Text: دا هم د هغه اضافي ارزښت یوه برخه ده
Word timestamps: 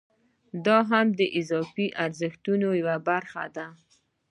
دا 0.65 0.77
هم 0.89 1.07
د 1.11 1.11
هغه 1.23 1.27
اضافي 1.39 1.87
ارزښت 2.05 2.41
یوه 2.79 2.95
برخه 3.09 3.43
ده 3.55 3.67